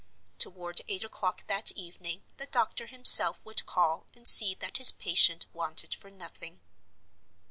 [0.39, 5.45] Toward eight o'clock that evening the doctor himself would call and see that his patient
[5.53, 6.59] wanted for nothing.